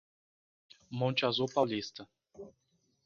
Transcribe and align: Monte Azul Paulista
Monte 0.89 1.25
Azul 1.27 1.47
Paulista 1.47 2.09